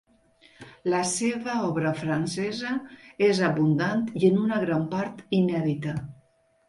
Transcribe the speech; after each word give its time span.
La 0.93 1.01
seva 1.09 1.57
obra 1.67 1.91
francesa 1.99 2.73
és 3.29 3.43
abundant 3.49 4.03
i 4.21 4.25
en 4.31 4.43
una 4.47 4.59
gran 4.67 4.89
part 4.95 5.23
inèdita. 5.43 5.95